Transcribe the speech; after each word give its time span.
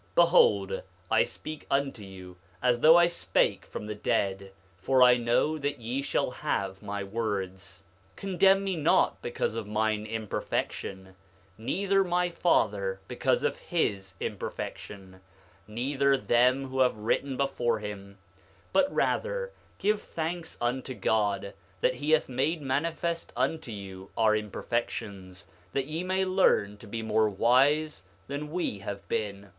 9:30 0.15 0.15
Behold, 0.15 0.83
I 1.11 1.23
speak 1.23 1.67
unto 1.69 2.03
you 2.03 2.37
as 2.59 2.79
though 2.79 2.97
I 2.97 3.05
spake 3.05 3.67
from 3.67 3.85
the 3.85 3.93
dead; 3.93 4.51
for 4.75 5.03
I 5.03 5.15
know 5.17 5.59
that 5.59 5.79
ye 5.79 6.01
shall 6.01 6.31
have 6.31 6.81
my 6.81 7.03
words. 7.03 7.83
9:31 8.15 8.15
Condemn 8.15 8.63
me 8.63 8.75
not 8.77 9.21
because 9.21 9.53
of 9.53 9.67
mine 9.67 10.07
imperfection, 10.07 11.13
neither 11.55 12.03
my 12.03 12.29
father, 12.31 12.99
because 13.07 13.43
of 13.43 13.57
his 13.57 14.15
imperfection, 14.19 15.21
neither 15.67 16.17
them 16.17 16.69
who 16.69 16.79
have 16.79 16.97
written 16.97 17.37
before 17.37 17.77
him; 17.77 18.17
but 18.73 18.91
rather 18.91 19.51
give 19.77 20.01
thanks 20.01 20.57
unto 20.59 20.95
God 20.95 21.53
that 21.81 21.93
he 21.93 22.09
hath 22.09 22.27
made 22.27 22.59
manifest 22.63 23.31
unto 23.37 23.71
you 23.71 24.09
our 24.17 24.35
imperfections, 24.35 25.45
that 25.73 25.85
ye 25.85 26.03
may 26.03 26.25
learn 26.25 26.75
to 26.77 26.87
be 26.87 27.03
more 27.03 27.29
wise 27.29 28.01
than 28.25 28.49
we 28.51 28.79
have 28.79 29.07
been. 29.07 29.49